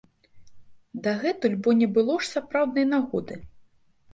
[1.03, 3.35] Дагэтуль бо не было ж сапраўднай нагоды.